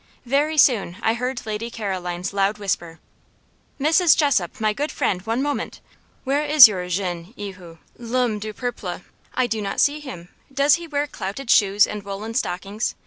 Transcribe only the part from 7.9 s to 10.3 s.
'l'homme du peuple?' I do not see him.